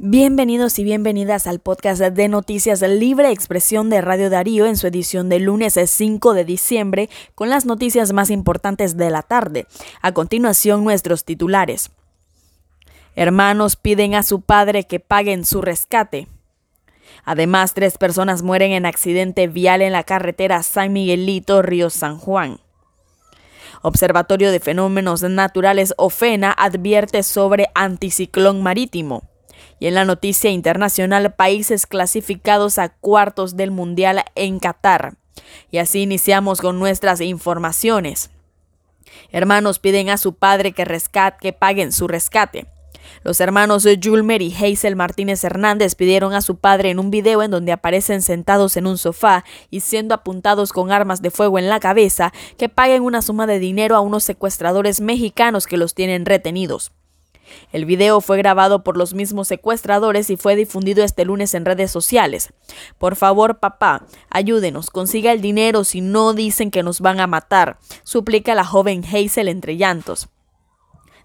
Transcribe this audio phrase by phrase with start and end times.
[0.00, 5.28] Bienvenidos y bienvenidas al podcast de noticias Libre Expresión de Radio Darío en su edición
[5.28, 9.66] de lunes 5 de diciembre con las noticias más importantes de la tarde.
[10.00, 11.90] A continuación nuestros titulares.
[13.16, 16.28] Hermanos piden a su padre que paguen su rescate.
[17.24, 22.60] Además, tres personas mueren en accidente vial en la carretera San Miguelito, Río San Juan.
[23.82, 29.27] Observatorio de Fenómenos Naturales OFENA advierte sobre anticiclón marítimo.
[29.78, 35.16] Y en la noticia internacional, países clasificados a cuartos del Mundial en Qatar.
[35.70, 38.30] Y así iniciamos con nuestras informaciones.
[39.30, 42.66] Hermanos piden a su padre que, rescate, que paguen su rescate.
[43.24, 47.50] Los hermanos Julmer y Hazel Martínez Hernández pidieron a su padre en un video en
[47.50, 51.80] donde aparecen sentados en un sofá y siendo apuntados con armas de fuego en la
[51.80, 56.92] cabeza que paguen una suma de dinero a unos secuestradores mexicanos que los tienen retenidos.
[57.72, 61.90] El video fue grabado por los mismos secuestradores y fue difundido este lunes en redes
[61.90, 62.52] sociales.
[62.98, 67.78] Por favor, papá, ayúdenos, consiga el dinero si no dicen que nos van a matar,
[68.02, 70.28] suplica la joven Hazel entre llantos.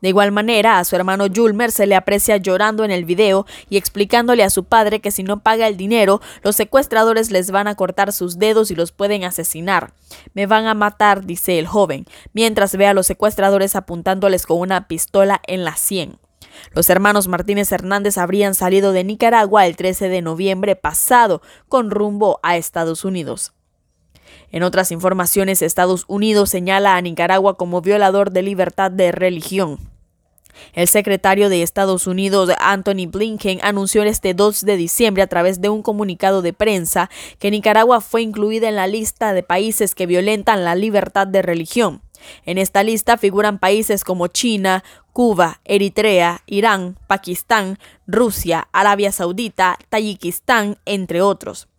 [0.00, 3.76] De igual manera, a su hermano Julmer se le aprecia llorando en el video y
[3.76, 7.74] explicándole a su padre que si no paga el dinero, los secuestradores les van a
[7.74, 9.92] cortar sus dedos y los pueden asesinar.
[10.34, 14.88] Me van a matar, dice el joven, mientras ve a los secuestradores apuntándoles con una
[14.88, 16.18] pistola en la sien.
[16.72, 22.40] Los hermanos Martínez Hernández habrían salido de Nicaragua el 13 de noviembre pasado con rumbo
[22.42, 23.52] a Estados Unidos.
[24.52, 29.78] En otras informaciones, Estados Unidos señala a Nicaragua como violador de libertad de religión.
[30.72, 35.68] El secretario de Estados Unidos, Anthony Blinken, anunció este 2 de diciembre a través de
[35.68, 40.64] un comunicado de prensa que Nicaragua fue incluida en la lista de países que violentan
[40.64, 42.02] la libertad de religión.
[42.44, 50.76] En esta lista figuran países como China, Cuba, Eritrea, Irán, Pakistán, Rusia, Arabia Saudita, Tayikistán,
[50.84, 51.69] entre otros.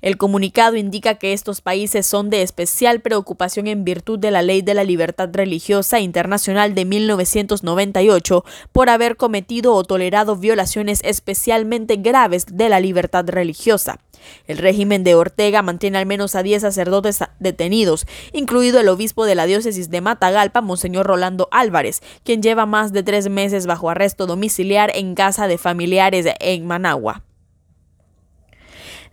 [0.00, 4.62] El comunicado indica que estos países son de especial preocupación en virtud de la Ley
[4.62, 12.46] de la Libertad Religiosa Internacional de 1998 por haber cometido o tolerado violaciones especialmente graves
[12.50, 14.00] de la libertad religiosa.
[14.46, 19.34] El régimen de Ortega mantiene al menos a 10 sacerdotes detenidos, incluido el obispo de
[19.34, 24.26] la diócesis de Matagalpa, Monseñor Rolando Álvarez, quien lleva más de tres meses bajo arresto
[24.26, 27.22] domiciliar en casa de familiares en Managua.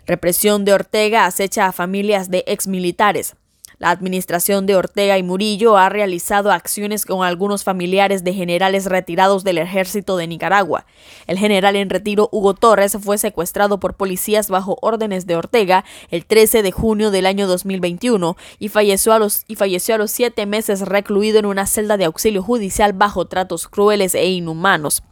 [0.09, 3.36] Represión de Ortega acecha a familias de exmilitares.
[3.78, 9.44] La administración de Ortega y Murillo ha realizado acciones con algunos familiares de generales retirados
[9.44, 10.88] del ejército de Nicaragua.
[11.28, 16.26] El general en retiro Hugo Torres fue secuestrado por policías bajo órdenes de Ortega el
[16.26, 20.47] 13 de junio del año 2021 y falleció a los, y falleció a los siete
[20.47, 25.03] meses recluido en una celda de auxilio judicial bajo tratos crueles e inhumanos.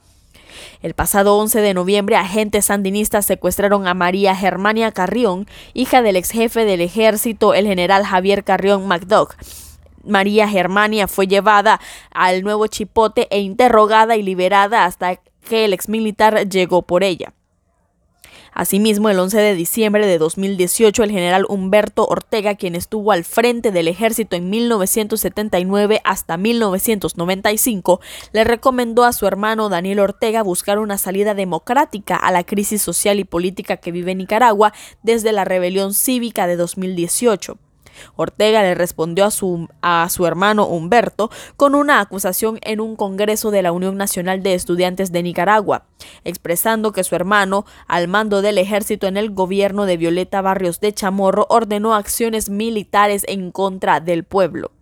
[0.82, 6.32] El pasado 11 de noviembre, agentes sandinistas secuestraron a María Germania Carrión, hija del ex
[6.32, 9.36] jefe del ejército, el general Javier Carrión MacDough.
[10.04, 11.80] María Germania fue llevada
[12.12, 17.34] al nuevo Chipote e interrogada y liberada hasta que el ex militar llegó por ella.
[18.58, 23.72] Asimismo, el 11 de diciembre de 2018, el general Humberto Ortega, quien estuvo al frente
[23.72, 28.02] del ejército en 1979 hasta 1995,
[28.32, 33.20] le recomendó a su hermano Daniel Ortega buscar una salida democrática a la crisis social
[33.20, 34.74] y política que vive Nicaragua
[35.04, 37.60] desde la rebelión cívica de 2018.
[38.16, 43.52] Ortega le respondió a su, a su hermano Humberto con una acusación en un congreso
[43.52, 45.86] de la Unión Nacional de Estudiantes de Nicaragua,
[46.24, 50.94] expresando que su hermano, al mando del ejército en el gobierno de Violeta Barrios de
[50.94, 54.77] Chamorro, ordenó acciones militares en contra del pueblo.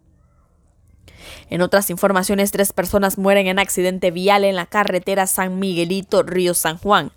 [1.50, 6.54] En otras informaciones, tres personas mueren en accidente vial en la carretera San Miguelito, Río
[6.54, 7.12] San Juan.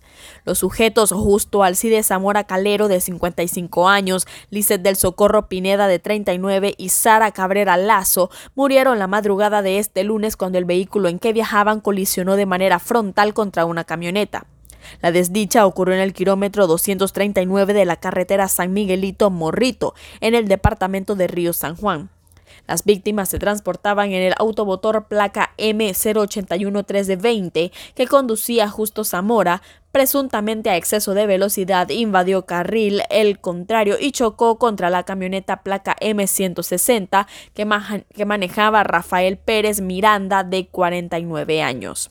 [0.44, 6.74] Los sujetos justo Alcide Zamora Calero de 55 años, Lizeth del Socorro Pineda de 39
[6.76, 11.32] y Sara Cabrera Lazo murieron la madrugada de este lunes cuando el vehículo en que
[11.32, 14.46] viajaban colisionó de manera frontal contra una camioneta.
[15.00, 20.48] La desdicha ocurrió en el kilómetro 239 de la carretera San Miguelito Morrito, en el
[20.48, 22.10] departamento de Río San Juan.
[22.66, 29.62] Las víctimas se transportaban en el automotor placa M0813 de 20 que conducía Justo Zamora,
[29.92, 35.96] presuntamente a exceso de velocidad, invadió carril el contrario y chocó contra la camioneta placa
[36.00, 37.66] M160 que,
[38.14, 42.10] que manejaba Rafael Pérez Miranda de 49 años.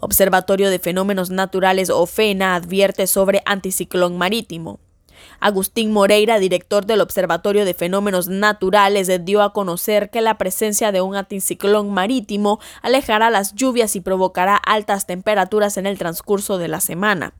[0.00, 4.80] Observatorio de Fenómenos Naturales OFENA advierte sobre anticiclón marítimo.
[5.40, 11.00] Agustín Moreira, director del Observatorio de Fenómenos Naturales, dio a conocer que la presencia de
[11.00, 16.80] un anticiclón marítimo alejará las lluvias y provocará altas temperaturas en el transcurso de la
[16.80, 17.34] semana.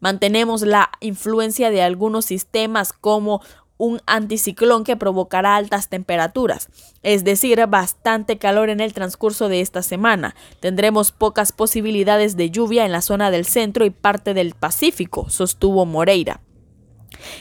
[0.00, 3.40] Mantenemos la influencia de algunos sistemas como
[3.76, 6.68] un anticiclón que provocará altas temperaturas,
[7.02, 10.34] es decir, bastante calor en el transcurso de esta semana.
[10.60, 15.86] Tendremos pocas posibilidades de lluvia en la zona del centro y parte del Pacífico, sostuvo
[15.86, 16.40] Moreira.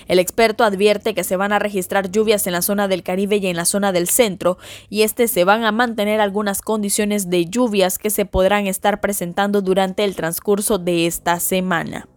[0.08, 3.48] El experto advierte que se van a registrar lluvias en la zona del Caribe y
[3.48, 4.58] en la zona del centro,
[4.90, 9.62] y este se van a mantener algunas condiciones de lluvias que se podrán estar presentando
[9.62, 12.08] durante el transcurso de esta semana.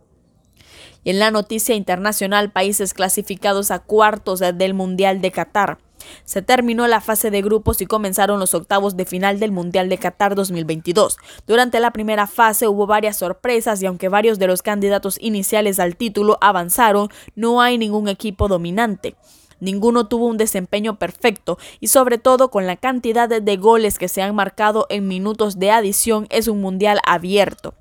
[1.05, 5.79] Y en la noticia internacional, países clasificados a cuartos del Mundial de Qatar.
[6.25, 9.99] Se terminó la fase de grupos y comenzaron los octavos de final del Mundial de
[9.99, 11.17] Qatar 2022.
[11.47, 15.97] Durante la primera fase hubo varias sorpresas y aunque varios de los candidatos iniciales al
[15.97, 19.17] título avanzaron, no hay ningún equipo dominante.
[19.61, 24.23] Ninguno tuvo un desempeño perfecto y sobre todo con la cantidad de goles que se
[24.23, 27.75] han marcado en minutos de adición es un mundial abierto.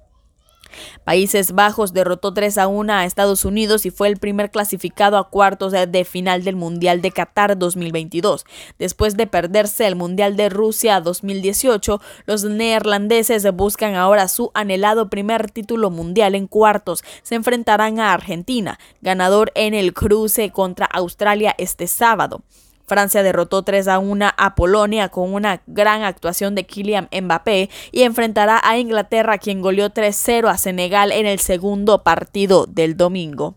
[1.04, 5.30] Países Bajos derrotó 3 a 1 a Estados Unidos y fue el primer clasificado a
[5.30, 8.46] cuartos de final del Mundial de Qatar 2022.
[8.80, 15.52] Después de perderse el Mundial de Rusia 2018, los neerlandeses buscan ahora su anhelado primer
[15.52, 17.04] título mundial en cuartos.
[17.24, 22.42] Se enfrentarán a Argentina, ganador en el cruce contra Australia este sábado.
[22.86, 28.04] Francia derrotó 3 a 1 a Polonia con una gran actuación de Kylian Mbappé y
[28.04, 33.56] enfrentará a Inglaterra quien goleó 3-0 a Senegal en el segundo partido del domingo.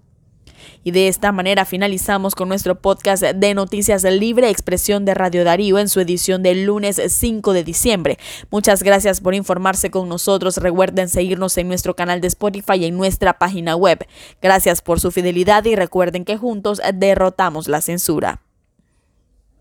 [0.84, 5.78] Y de esta manera finalizamos con nuestro podcast de noticias libre expresión de Radio Darío
[5.78, 8.19] en su edición del lunes 5 de diciembre.
[8.50, 10.56] Muchas gracias por informarse con nosotros.
[10.56, 14.06] Recuerden seguirnos en nuestro canal de Spotify y en nuestra página web.
[14.40, 18.40] Gracias por su fidelidad y recuerden que juntos derrotamos la censura.